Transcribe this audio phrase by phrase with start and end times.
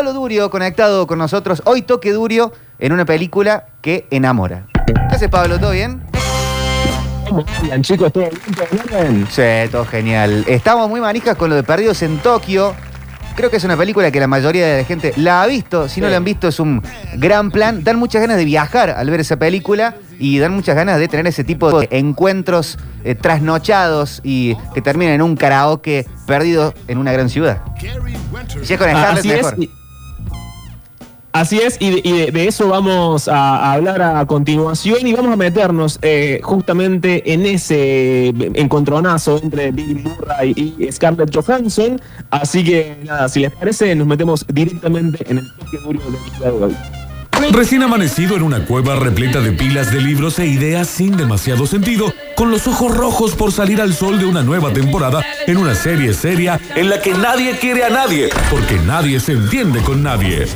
[0.00, 1.60] Pablo Durio conectado con nosotros.
[1.66, 4.64] Hoy toque Durio en una película que enamora.
[4.86, 5.58] ¿Qué hace Pablo?
[5.60, 6.00] ¿Todo bien?
[7.28, 8.10] ¿Cómo andan, chicos?
[8.10, 8.40] ¿Todo bien?
[8.56, 9.28] ¿Todo bien?
[9.30, 10.46] Sí, todo genial.
[10.48, 12.74] Estamos muy manijas con lo de Perdidos en Tokio.
[13.36, 15.86] Creo que es una película que la mayoría de la gente la ha visto.
[15.86, 16.10] Si no Sí.
[16.12, 16.82] la han visto, es un
[17.18, 17.84] gran plan.
[17.84, 21.26] Dan muchas ganas de viajar al ver esa película y dan muchas ganas de tener
[21.26, 27.12] ese tipo de encuentros eh, trasnochados y que terminan en un karaoke perdido en una
[27.12, 27.60] gran ciudad.
[28.62, 29.36] Si es con Ah, Scarlett, Así es.
[29.44, 29.79] mejor.
[31.32, 35.36] Así es, y, de, y de- eso vamos a, hablar a continuación y vamos a
[35.36, 42.00] meternos eh, justamente en ese encontronazo entre Bill Murray y Scarlett Johansson.
[42.30, 46.00] Así que nada, si les parece, nos metemos directamente en el toque duro
[46.40, 46.76] de hoy.
[47.52, 52.12] Recién amanecido en una cueva repleta de pilas de libros e ideas sin demasiado sentido,
[52.36, 56.12] con los ojos rojos por salir al sol de una nueva temporada en una serie
[56.12, 60.46] seria en la que nadie quiere a nadie, porque nadie se entiende con nadie.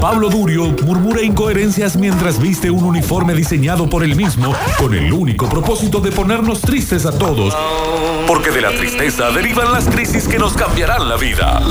[0.00, 5.48] Pablo Durio murmura incoherencias mientras viste un uniforme diseñado por él mismo con el único
[5.48, 7.56] propósito de ponernos tristes a todos.
[8.26, 11.62] Porque de la tristeza derivan las crisis que nos cambiarán la vida.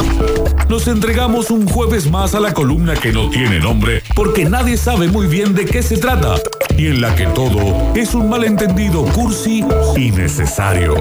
[0.68, 5.08] Nos entregamos un jueves más a la columna que no tiene nombre porque nadie sabe
[5.08, 6.36] muy bien de qué se trata
[6.78, 9.64] y en la que todo es un malentendido cursi
[9.96, 10.96] y necesario.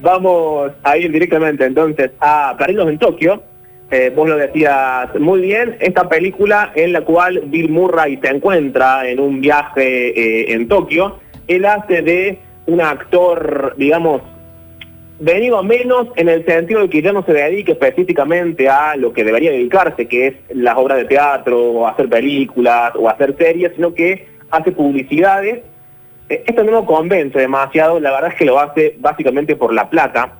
[0.00, 3.42] Vamos a ir directamente entonces a Perdidos en Tokio.
[3.90, 9.08] Eh, vos lo decías muy bien, esta película en la cual Bill Murray se encuentra
[9.08, 14.20] en un viaje eh, en Tokio, él hace de un actor, digamos,
[15.20, 19.24] venido menos en el sentido de que ya no se dedique específicamente a lo que
[19.24, 23.94] debería dedicarse, que es las obras de teatro, o hacer películas, o hacer series, sino
[23.94, 25.62] que hace publicidades
[26.28, 30.32] Esto no convence demasiado, la verdad es que lo hace básicamente por la plata,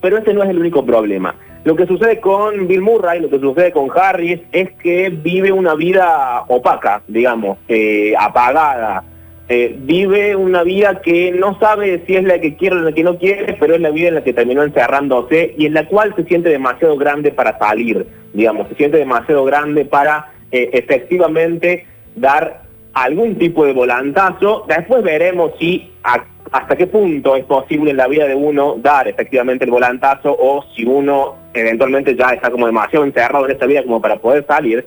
[0.00, 1.34] pero ese no es el único problema.
[1.64, 5.74] Lo que sucede con Bill Murray, lo que sucede con Harris, es que vive una
[5.74, 9.04] vida opaca, digamos, eh, apagada.
[9.50, 13.02] Eh, vive una vida que no sabe si es la que quiere o la que
[13.02, 16.14] no quiere, pero es la vida en la que terminó encerrándose y en la cual
[16.16, 22.67] se siente demasiado grande para salir, digamos, se siente demasiado grande para eh, efectivamente dar
[22.94, 24.64] algún tipo de volantazo.
[24.68, 29.64] Después veremos si hasta qué punto es posible en la vida de uno dar efectivamente
[29.64, 34.00] el volantazo o si uno eventualmente ya está como demasiado encerrado en esta vida como
[34.00, 34.86] para poder salir.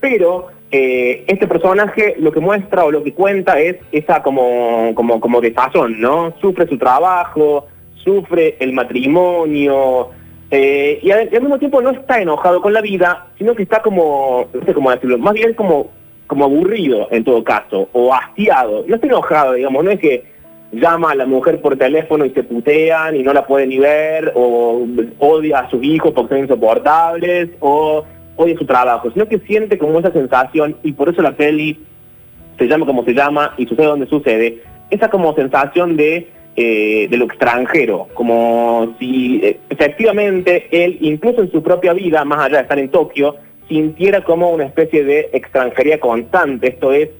[0.00, 5.20] Pero eh, este personaje lo que muestra o lo que cuenta es esa como, como,
[5.20, 6.34] como desazón, ¿no?
[6.40, 7.66] Sufre su trabajo,
[8.04, 10.10] sufre el matrimonio,
[10.50, 13.64] eh, y al, y al mismo tiempo no está enojado con la vida, sino que
[13.64, 15.90] está como, no sé cómo decirlo, más bien como,
[16.28, 18.84] como aburrido en todo caso, o hastiado.
[18.86, 20.24] No está enojado, digamos, no es que
[20.70, 24.32] llama a la mujer por teléfono y se putean y no la puede ni ver,
[24.36, 24.86] o
[25.18, 28.04] odia a sus hijos porque son insoportables, o
[28.36, 31.80] odia su trabajo, sino que siente como esa sensación y por eso la peli
[32.58, 37.16] se llama como se llama y sucede donde sucede, esa como sensación de, eh, de
[37.16, 42.62] lo extranjero, como si eh, efectivamente él, incluso en su propia vida, más allá de
[42.62, 43.36] estar en Tokio,
[43.68, 47.10] sintiera como una especie de extranjería constante, esto es,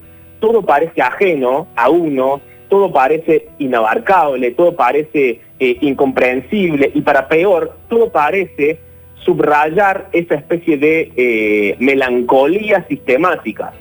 [0.40, 7.76] todo parece ajeno a uno, todo parece inabarcable, todo parece eh, incomprensible y para peor,
[7.88, 8.78] todo parece
[9.24, 13.72] subrayar esa especie de eh, melancolía sistemática.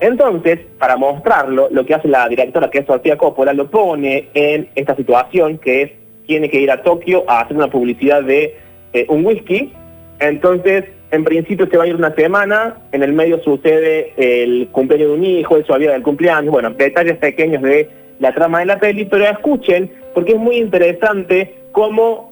[0.00, 4.68] Entonces, para mostrarlo, lo que hace la directora, que es Sofía Coppola, lo pone en
[4.74, 5.90] esta situación que es,
[6.26, 8.56] tiene que ir a Tokio a hacer una publicidad de
[8.92, 9.72] eh, un whisky.
[10.20, 15.08] Entonces, en principio se va a ir una semana, en el medio sucede el cumpleaños
[15.08, 17.88] de un hijo, el día del cumpleaños, bueno, detalles pequeños de
[18.20, 22.30] la trama de la peli, pero escuchen, porque es muy interesante cómo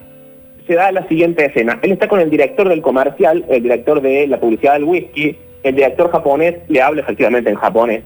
[0.67, 1.79] se da la siguiente escena.
[1.83, 5.75] Él está con el director del comercial, el director de la publicidad del whisky, el
[5.75, 8.03] director japonés le habla efectivamente en japonés,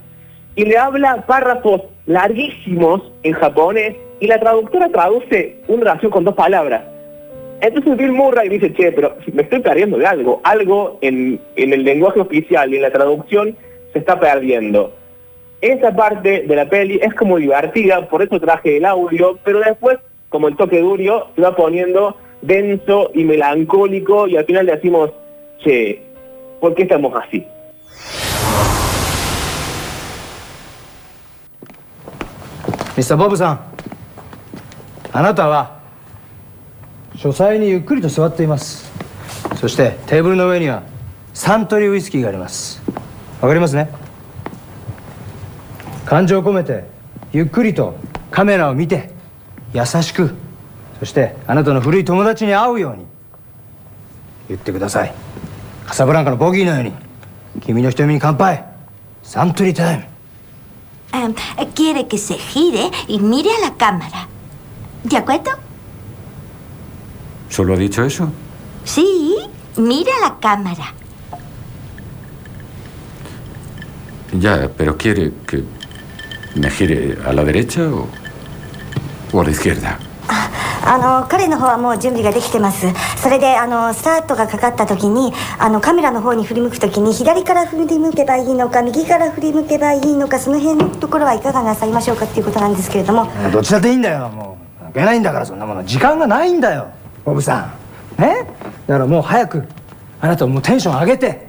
[0.55, 6.35] y le habla párrafos larguísimos en japonés, y la traductora traduce una oración con dos
[6.35, 6.83] palabras.
[7.61, 10.41] Entonces Bill Murray dice, che, pero me estoy perdiendo de algo.
[10.45, 13.57] Algo en, en el lenguaje oficial y en la traducción
[13.93, 14.95] se está perdiendo.
[15.61, 19.99] Esa parte de la peli es como divertida, por eso traje el audio, pero después,
[20.31, 25.11] como el toque duro, se va poniendo denso y melancólico y al final le decimos,
[25.59, 26.03] che,
[26.61, 27.47] ¿por qué estamos así?
[32.97, 33.17] Mr.
[33.17, 33.59] Bob-san,
[35.13, 35.80] anota va.
[37.21, 38.91] 書斎にゆっくりと座っています。
[39.57, 40.83] そしてテーブルの上には
[41.35, 42.81] サントリーウイスキーがあります。
[43.43, 43.91] わかりますね？
[46.07, 46.85] 感情を込めて
[47.35, 47.95] ゆっくりと
[48.31, 49.11] カメラを見て
[49.75, 50.35] 優しく
[50.99, 53.05] そしてあなたの古い友達に会うように
[54.49, 55.13] 言ってください。
[55.87, 56.95] カサブランカのボギーのように
[57.61, 58.65] 君の瞳に乾杯。
[59.23, 60.05] サントリータイム。
[61.13, 61.35] Em,
[61.75, 64.27] quiere que se gire y mire a la cámara.
[65.05, 65.51] ¿De acuerdo?
[67.51, 68.31] ¿Solo ha dicho eso?
[68.85, 69.37] Sí,
[69.77, 70.95] mire a la cámara.
[74.33, 75.65] Ya, pero quiere que
[76.55, 78.07] me gire a la derecha o,
[79.33, 79.99] o a la izquierda?
[80.83, 82.87] あの彼の方はもう準備ができてます
[83.19, 96.89] それであのスタートがかかった時にあのカメラの方に振り向く時に左から振り向けばいいのか右から振り向けばいいのかその辺のところはいかがなさいましょうかっていうことなんですけれどもどっちだっていいんだよもう関係ないんだからそんなもの時間がないんだよ
[97.31, 97.73] ボブさ
[98.19, 98.23] ん。
[98.23, 98.45] ね
[98.87, 99.65] だからもう早く
[100.21, 101.47] あなたもうテンション上げて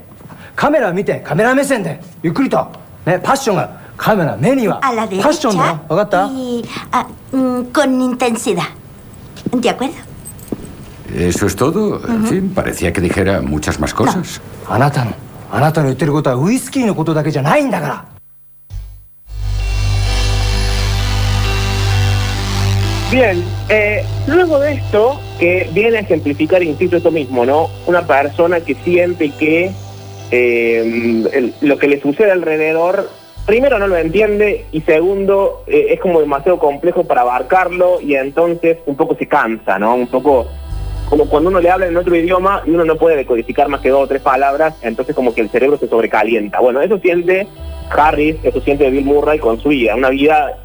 [0.56, 2.66] カメラ見てカメラ目線でゆっくりと。
[3.06, 5.80] ねパッションがカメラ目にはパッションだよ。
[5.90, 8.64] 分かった？y ah, mm, con intensidad.
[9.52, 9.94] ¿De acuerdo?
[11.14, 12.00] ¿Eso es todo?
[12.08, 14.40] En fin, parecía que dijera muchas más cosas.
[14.68, 15.14] あなたの
[15.52, 18.06] あなたの言ってることはウイスキーのことだけじゃないんだから。
[23.12, 27.70] Bien, eh, luego de esto, que viene a ejemplificar, insisto, esto mismo, ¿no?
[27.88, 29.72] Una persona que siente que
[30.32, 33.10] eh, lo que le sucede alrededor,
[33.46, 38.78] primero no lo entiende y segundo eh, es como demasiado complejo para abarcarlo y entonces
[38.86, 39.96] un poco se cansa, ¿no?
[39.96, 40.48] Un poco
[41.10, 43.90] como cuando uno le habla en otro idioma y uno no puede decodificar más que
[43.90, 46.60] dos o tres palabras, entonces como que el cerebro se sobrecalienta.
[46.60, 47.48] Bueno, eso siente
[47.90, 50.58] Harris, eso siente Bill Murray con su vida, una vida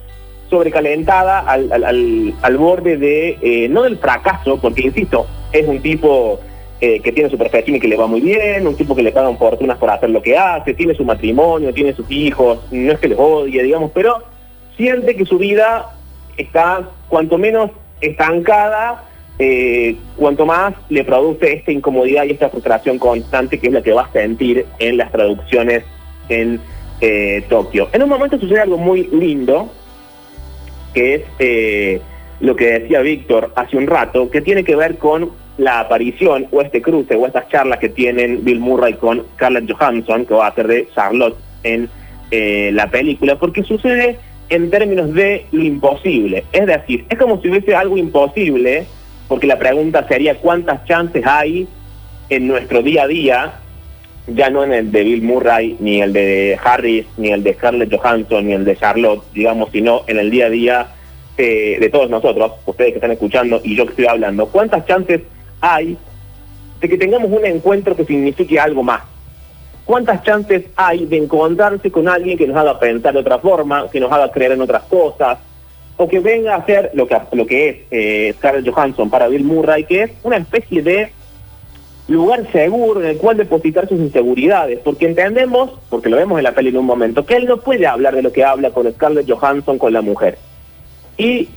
[0.49, 6.41] sobrecalentada al, al- al- borde de, eh, no del fracaso, porque insisto, es un tipo
[6.81, 9.13] eh, que tiene su profesión y que le va muy bien, un tipo que le
[9.13, 12.99] pagan fortunas por hacer lo que hace, tiene su matrimonio, tiene sus hijos, no es
[12.99, 14.23] que les odie, digamos, pero
[14.77, 15.87] siente que su vida
[16.37, 17.71] está cuanto menos
[18.01, 19.05] estancada,
[19.39, 23.93] eh, cuanto más le produce esta incomodidad y esta frustración constante que es la que
[23.93, 25.85] va a sentir en las traducciones
[26.29, 26.61] en
[27.49, 27.89] Tokio.
[27.93, 29.69] En un momento sucede algo muy lindo,
[30.97, 32.01] que es eh,
[32.41, 36.63] lo que decía Víctor hace un rato, que tiene que ver con la aparición o
[36.63, 40.49] este cruce o estas charlas que tienen Bill Murray con Scarlett Johansson, que va a
[40.49, 41.91] hacer de Charlotte en
[42.31, 44.17] eh, la película, porque sucede
[44.49, 46.45] en términos de lo imposible.
[46.51, 48.87] Es decir, es como si hubiese algo imposible,
[49.29, 51.69] porque la pregunta sería cuántas chances hay
[52.31, 53.53] en nuestro día a día
[54.27, 57.95] ya no en el de Bill Murray, ni el de Harris, ni el de Scarlett
[57.95, 60.87] Johansson, ni el de Charlotte, digamos, sino en el día a día
[61.39, 65.23] eh, de todos nosotros, ustedes que están escuchando y yo que estoy hablando, ¿cuántas chances
[65.61, 65.97] hay
[66.81, 69.03] de que tengamos un encuentro que signifique algo más?
[69.85, 74.01] ¿Cuántas chances hay de encontrarse con alguien que nos haga pensar de otra forma, que
[74.01, 75.39] nos haga creer en otras cosas,
[75.97, 79.45] o que venga a hacer lo que, lo que es eh, Scarlett Johansson para Bill
[79.45, 81.13] Murray, que es una especie de
[82.09, 86.53] lugar seguro en el cual depositar sus inseguridades, porque entendemos, porque lo vemos en la
[86.53, 89.29] peli en un momento, que él no puede hablar de lo que habla con Scarlett
[89.31, 90.39] Johansson con la mujer.
[91.19, 91.49] Y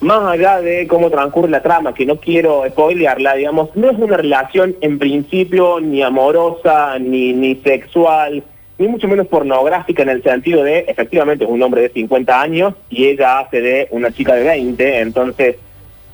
[0.00, 4.16] más allá de cómo transcurre la trama, que no quiero spoilearla, digamos, no es una
[4.16, 8.42] relación en principio ni amorosa, ni, ni sexual,
[8.78, 12.74] ni mucho menos pornográfica en el sentido de, efectivamente, es un hombre de 50 años
[12.90, 15.56] y ella hace de una chica de 20, entonces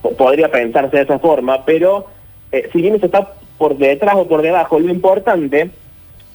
[0.02, 2.06] po- podría pensarse de esa forma, pero
[2.52, 5.70] eh, si bien eso está por detrás o por debajo, lo importante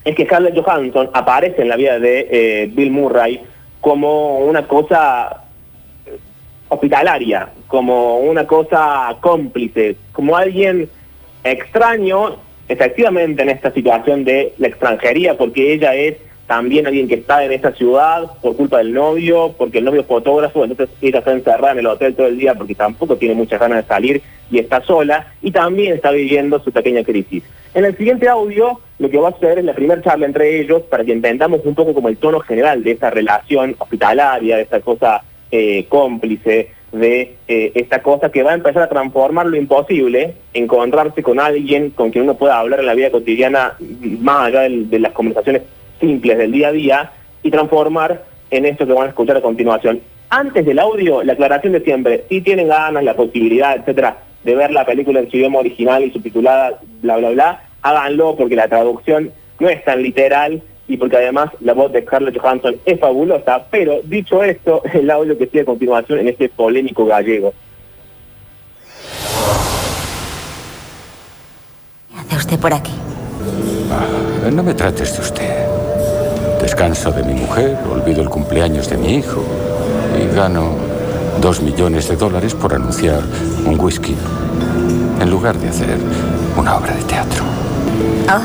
[0.03, 3.39] es que Scarlett Johansson aparece en la vida de eh, Bill Murray
[3.79, 5.43] como una cosa
[6.05, 6.17] eh,
[6.67, 10.89] hospitalaria, como una cosa cómplice, como alguien
[11.43, 12.35] extraño,
[12.67, 17.51] efectivamente en esta situación de la extranjería, porque ella es también alguien que está en
[17.51, 21.73] esta ciudad por culpa del novio, porque el novio es fotógrafo, entonces ella está encerrada
[21.73, 24.21] en el hotel todo el día porque tampoco tiene muchas ganas de salir
[24.51, 27.43] y está sola, y también está viviendo su pequeña crisis.
[27.73, 30.83] En el siguiente audio, lo que va a suceder es la primera charla entre ellos
[30.83, 34.81] para que entendamos un poco como el tono general de esta relación hospitalaria, de esta
[34.81, 40.35] cosa eh, cómplice, de eh, esta cosa que va a empezar a transformar lo imposible,
[40.53, 43.73] encontrarse con alguien con quien uno pueda hablar en la vida cotidiana,
[44.19, 45.63] más allá de las conversaciones
[46.03, 47.11] simples del día a día,
[47.43, 50.01] y transformar en esto que van a escuchar a continuación.
[50.29, 54.71] Antes del audio, la aclaración de siempre, si tienen ganas, la posibilidad, etcétera, de ver
[54.71, 59.31] la película en su idioma original y subtitulada, bla, bla, bla, háganlo porque la traducción
[59.59, 64.01] no es tan literal y porque además la voz de Scarlett Johansson es fabulosa, pero
[64.03, 67.53] dicho esto, el audio que sigue a continuación en este polémico gallego.
[72.29, 72.93] ¿Qué hace usted por aquí?
[73.91, 75.82] Ah, no me trates de usted.
[76.73, 79.43] Descanso de mi mujer, olvido el cumpleaños de mi hijo
[80.19, 80.71] y gano
[81.39, 83.21] dos millones de dólares por anunciar
[83.63, 84.15] un whisky
[85.21, 85.99] en lugar de hacer
[86.57, 87.43] una obra de teatro.
[88.27, 88.41] Oh,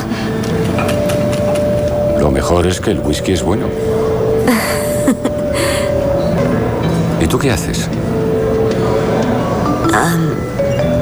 [2.20, 3.64] Lo mejor es que el whisky es bueno.
[7.22, 7.88] ¿Y tú qué haces?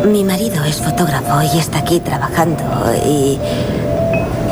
[0.07, 2.63] mi marido es fotógrafo y está aquí trabajando
[3.05, 3.39] y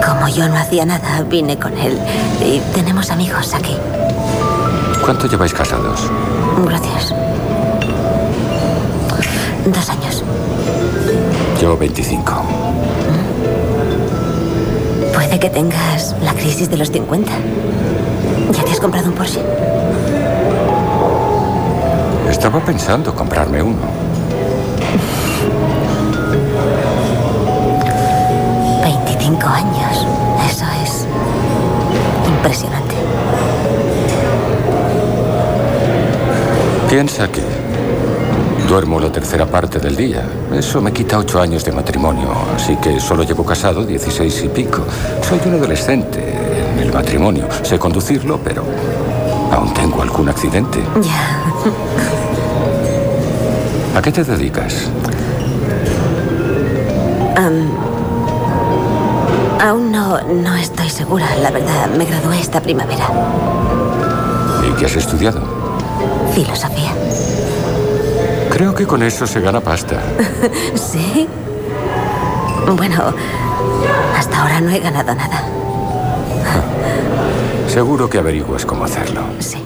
[0.04, 1.99] como yo no hacía nada, vine con él
[2.44, 3.76] y tenemos amigos aquí.
[5.02, 6.11] ¿Cuánto lleváis casados?
[6.64, 7.14] Gracias.
[9.66, 10.23] Dos años.
[11.61, 12.32] Yo 25.
[15.14, 17.32] Puede que tengas la crisis de los 50.
[18.52, 19.40] ¿Ya te has comprado un Porsche?
[22.28, 24.03] Estaba pensando comprarme uno.
[29.44, 30.06] 25 años.
[30.48, 31.06] Eso es
[32.28, 32.94] impresionante.
[36.88, 37.42] Piensa que
[38.68, 40.22] duermo la tercera parte del día.
[40.52, 44.84] Eso me quita ocho años de matrimonio, así que solo llevo casado 16 y pico.
[45.22, 46.20] Soy un adolescente
[46.72, 47.48] en el matrimonio.
[47.62, 48.64] Sé conducirlo, pero
[49.52, 50.80] aún tengo algún accidente.
[51.02, 51.40] Ya.
[53.98, 54.90] ¿A qué te dedicas?
[57.36, 57.83] Am,
[59.64, 61.88] aún no, no estoy segura, la verdad.
[61.97, 63.09] Me gradué esta primavera.
[64.68, 65.40] ¿Y qué has estudiado?
[66.35, 66.92] Filosofía.
[68.50, 70.00] Creo que con eso se gana pasta.
[70.75, 71.26] ¿Sí?
[72.76, 73.14] Bueno,
[74.16, 75.42] hasta ahora no he ganado nada.
[77.68, 79.23] Seguro que averiguas cómo hacerlo.
[79.38, 79.64] Sí.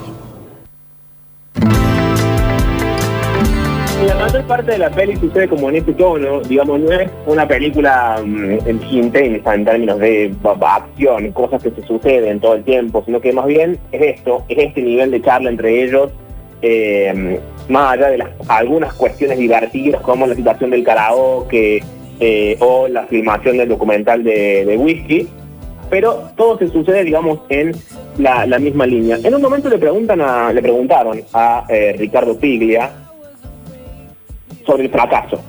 [4.07, 7.49] La mayor parte de la peli sucede como en este tono, digamos, no es una
[7.49, 13.21] película mm, intensa en términos de acción, cosas que se suceden todo el tiempo, sino
[13.21, 16.13] que más bien es esto, es este nivel de charla entre ellos,
[16.63, 21.83] eh, más allá de algunas cuestiones divertidas como la situación del karaoke
[22.21, 25.27] eh, o la filmación del documental de, whisky,
[25.91, 27.73] pero todo se sucede, digamos, en
[28.17, 29.19] la, la misma línea.
[29.25, 33.08] En un momento le preguntan a, le preguntaron a eh, Ricardo Piglia
[34.69, 35.41] sobre el fracaso.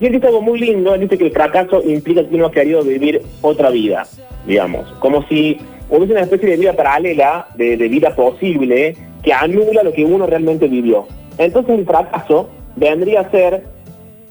[0.00, 2.50] Y él dice algo muy lindo, él dice que el fracaso implica que uno ha
[2.50, 4.04] querido vivir otra vida,
[4.46, 9.92] digamos, como si hubiese una especie de vida paralela, de, vida posible, que anula lo
[9.92, 11.06] que uno realmente vivió.
[11.38, 13.62] Entonces el fracaso vendría a ser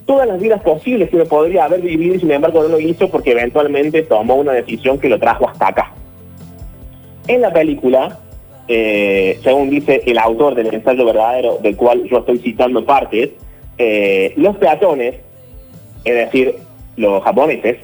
[0.06, 3.10] todas las vidas posibles que uno podría haber vivido y sin embargo no lo hizo
[3.10, 5.94] porque eventualmente tomó una decisión que lo trajo hasta acá.
[7.28, 8.20] En la película,
[8.68, 13.30] eh, según dice el autor del ensayo verdadero, del cual yo estoy citando partes,
[13.78, 15.16] eh, los peatones,
[16.06, 16.56] es decir,
[16.98, 17.78] los japoneses,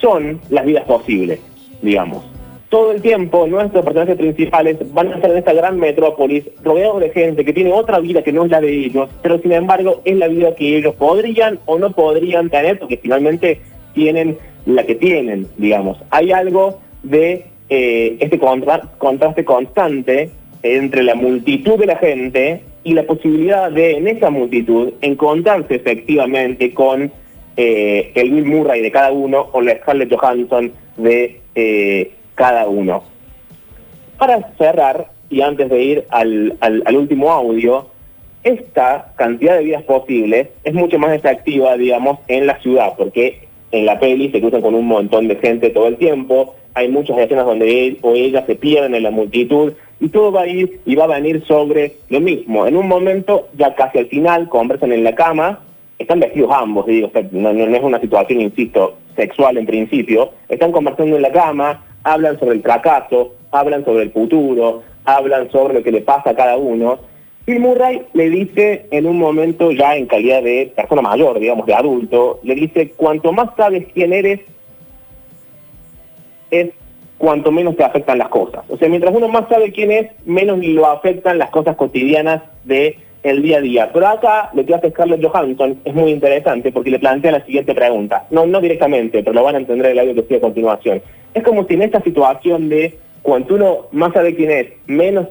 [0.00, 1.40] son las vidas posibles,
[1.82, 2.24] digamos.
[2.68, 7.10] Todo el tiempo nuestros personajes principales van a estar en esta gran metrópolis rodeados de
[7.10, 10.16] gente que tiene otra vida que no es la de ellos, pero sin embargo es
[10.16, 13.60] la vida que ellos podrían o no podrían tener porque finalmente
[13.94, 15.98] tienen la que tienen, digamos.
[16.10, 20.30] Hay algo de eh, este contra- contraste constante
[20.62, 26.72] entre la multitud de la gente y la posibilidad de en esa multitud encontrarse efectivamente
[26.72, 27.10] con
[27.56, 33.02] eh, el Bill Murray de cada uno o la Scarlett Johansson de eh, cada uno.
[34.18, 37.86] Para cerrar, y antes de ir al, al- último audio,
[38.42, 43.40] esta cantidad de vidas posibles es mucho más efectiva, digamos, en la ciudad, porque
[43.72, 47.16] en la peli se cruzan con un montón de gente todo el tiempo, hay muchas
[47.18, 50.80] escenas donde él o ella se pierden en la multitud, y todo va a ir
[50.84, 52.66] y va a venir sobre lo mismo.
[52.66, 55.60] En un momento, ya casi al final, conversan en la cama,
[55.98, 61.16] están vestidos ambos, digo, no, no- es una situación, insisto, sexual en principio, están conversando
[61.16, 65.92] en la cama, hablan sobre el fracaso, hablan sobre el futuro, hablan sobre lo que
[65.92, 66.98] le pasa a cada uno.
[67.46, 71.74] Bill Murray le dice en un momento ya en calidad de persona mayor, digamos, de
[71.74, 74.40] adulto, le dice, cuanto más sabes quién eres,
[76.50, 76.70] es
[77.18, 78.64] cuanto menos te afectan las cosas.
[78.68, 82.98] O sea, mientras uno más sabe quién es, menos lo afectan las cosas cotidianas de
[83.24, 83.90] el día a día.
[83.92, 87.74] Pero acá lo que hace Scarlett Johansson es muy interesante porque le plantea la siguiente
[87.74, 88.26] pregunta.
[88.30, 91.02] No, no directamente, pero lo van a entender el audio que sigue a continuación.
[91.32, 95.28] Es como si en esta situación de cuanto uno más sabe quién es, menos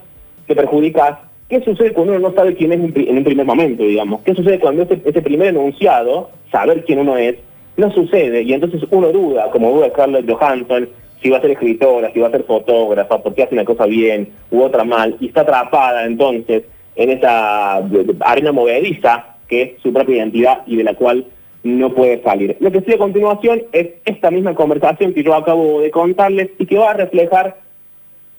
[0.48, 4.22] te perjudicas, ¿qué sucede cuando uno no sabe quién es en un primer momento, digamos?
[4.22, 7.36] ¿Qué sucede cuando ese, ese primer enunciado, saber quién uno es,
[7.78, 8.42] no sucede?
[8.42, 10.90] Y entonces uno duda, como duda Scarlett Johansson,
[11.24, 13.86] si va a ser escritora, si va a ser fotógrafa, por qué hace una cosa
[13.86, 16.64] bien u otra mal, y está atrapada entonces
[16.96, 17.78] en esa
[18.20, 21.26] arena movediza que es su propia identidad y de la cual
[21.64, 22.58] no puede salir.
[22.60, 26.66] Lo que sigue a continuación es esta misma conversación que yo acabo de contarles y
[26.66, 27.58] que va a reflejar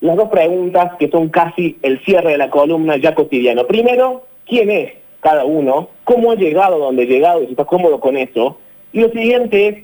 [0.01, 3.67] las dos preguntas que son casi el cierre de la columna ya cotidiano.
[3.67, 7.99] Primero, quién es cada uno, cómo ha llegado donde ha llegado y si está cómodo
[7.99, 8.59] con eso.
[8.93, 9.77] Y lo siguiente es,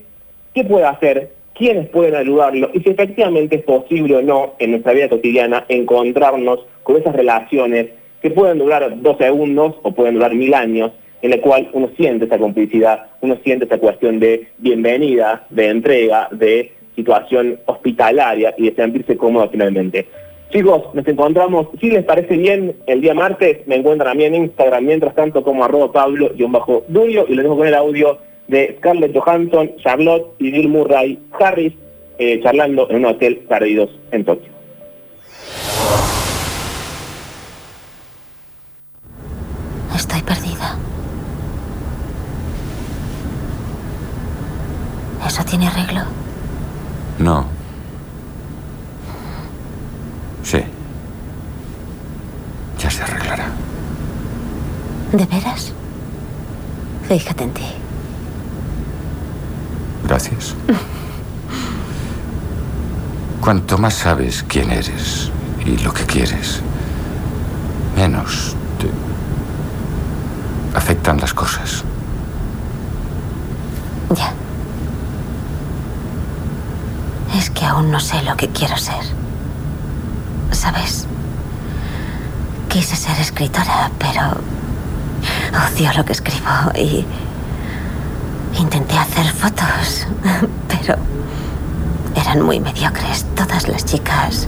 [0.53, 1.33] ¿qué puede hacer?
[1.61, 2.71] ¿Quiénes pueden ayudarlo?
[2.73, 7.89] Y si efectivamente es posible o no en nuestra vida cotidiana encontrarnos con esas relaciones
[8.23, 10.91] que pueden durar dos segundos o pueden durar mil años,
[11.21, 16.29] en la cual uno siente esa complicidad, uno siente esa cuestión de bienvenida, de entrega,
[16.31, 20.07] de situación hospitalaria y de sentirse cómodo finalmente.
[20.49, 24.35] Chicos, nos encontramos, si les parece bien, el día martes me encuentran a mí en
[24.35, 29.17] Instagram, mientras tanto como arroba Pablo y y les dejo con el audio de Scarlett
[29.17, 31.73] Johansson, Charlotte y Bill Murray Harris
[32.19, 34.51] eh, charlando en un hotel perdidos en Tokio.
[39.95, 40.77] Estoy perdida.
[45.25, 46.01] ¿Eso tiene arreglo?
[47.21, 47.47] No.
[50.43, 50.59] Sí.
[52.81, 53.47] Ya se arreglará.
[55.13, 55.73] ¿De veras?
[57.09, 57.80] Fíjate en ti.
[60.21, 60.55] Gracias.
[63.41, 65.31] Cuanto más sabes quién eres
[65.65, 66.61] y lo que quieres,
[67.97, 68.91] menos te
[70.77, 71.85] afectan las cosas.
[74.15, 74.35] Ya.
[77.39, 79.03] Es que aún no sé lo que quiero ser.
[80.53, 81.07] ¿Sabes?
[82.69, 84.37] Quise ser escritora, pero
[85.73, 87.07] odio lo que escribo y
[88.59, 90.07] intenté hacer fotos,
[90.69, 90.97] pero
[92.15, 93.25] eran muy mediocres.
[93.35, 94.47] Todas las chicas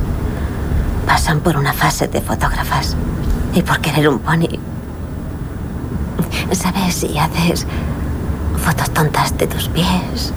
[1.07, 2.97] pasan por una fase de fotógrafas
[3.55, 4.59] y por querer un pony.
[6.53, 7.67] ¿Sabes si haces
[8.65, 10.33] fotos tontas de tus pies?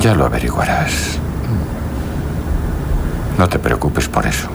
[0.00, 1.18] Ya lo averiguarás.
[3.38, 4.48] No te preocupes por eso.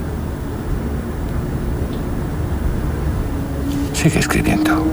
[3.93, 4.83] Sigue escribiendo.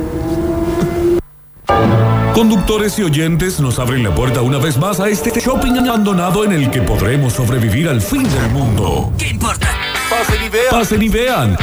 [2.34, 6.50] Conductores y oyentes nos abren la puerta una vez más a este shopping abandonado en
[6.50, 9.12] el que podremos sobrevivir al fin del mundo.
[9.16, 9.68] ¿Qué importa?
[10.10, 10.66] Pasen y vean.
[10.68, 11.56] Pasen y vean.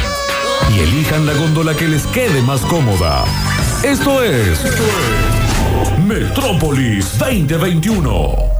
[0.74, 3.26] Y elijan la góndola que les quede más cómoda.
[3.84, 4.64] Esto es
[6.08, 8.51] Metrópolis 2021.